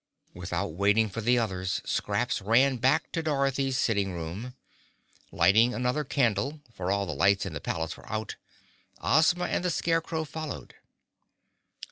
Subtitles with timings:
[0.33, 4.55] Without waiting for the others Scraps ran back to Dorothy's sitting room.
[5.31, 8.35] Lighting another candle, for all the lights in the palace were out,
[8.99, 10.73] Ozma and the Scarecrow followed.